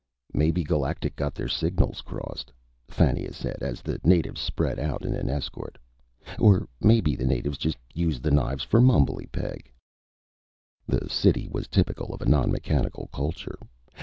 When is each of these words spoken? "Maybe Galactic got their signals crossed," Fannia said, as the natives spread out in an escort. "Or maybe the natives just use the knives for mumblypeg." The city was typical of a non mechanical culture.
"Maybe 0.33 0.63
Galactic 0.63 1.15
got 1.15 1.35
their 1.35 1.47
signals 1.47 2.01
crossed," 2.01 2.51
Fannia 2.87 3.31
said, 3.33 3.57
as 3.61 3.83
the 3.83 4.01
natives 4.03 4.41
spread 4.41 4.79
out 4.79 5.05
in 5.05 5.13
an 5.13 5.29
escort. 5.29 5.77
"Or 6.39 6.67
maybe 6.79 7.15
the 7.15 7.27
natives 7.27 7.59
just 7.59 7.77
use 7.93 8.19
the 8.19 8.31
knives 8.31 8.63
for 8.63 8.81
mumblypeg." 8.81 9.71
The 10.87 11.07
city 11.07 11.47
was 11.51 11.67
typical 11.67 12.15
of 12.15 12.21
a 12.23 12.29
non 12.29 12.51
mechanical 12.51 13.09
culture. 13.13 13.59